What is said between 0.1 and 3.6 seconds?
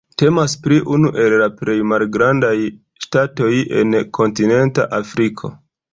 Temas pri unu el la plej malgrandaj ŝtatoj